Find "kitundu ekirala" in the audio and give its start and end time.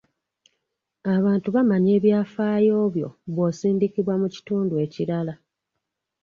4.35-5.33